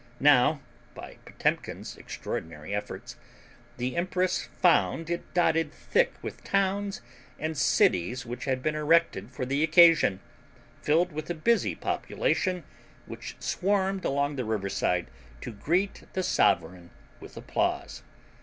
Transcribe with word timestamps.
Now, 0.19 0.61
by 0.95 1.17
Potemkin's 1.25 1.95
extraordinary 1.95 2.73
efforts, 2.73 3.17
the 3.77 3.95
empress 3.95 4.41
found 4.59 5.11
it 5.11 5.31
dotted 5.35 5.71
thick 5.71 6.13
with 6.23 6.43
towns 6.43 7.03
and 7.37 7.55
cities 7.55 8.25
which 8.25 8.45
had 8.45 8.63
been 8.63 8.73
erected 8.73 9.29
for 9.29 9.45
the 9.45 9.61
occasion, 9.63 10.19
filled 10.81 11.11
with 11.11 11.29
a 11.29 11.35
busy 11.35 11.75
population 11.75 12.63
which 13.05 13.35
swarmed 13.39 14.03
along 14.03 14.37
the 14.37 14.43
riverside 14.43 15.05
to 15.41 15.51
greet 15.51 16.07
the 16.13 16.23
sovereign 16.23 16.89
with 17.19 17.37
applause. 17.37 18.01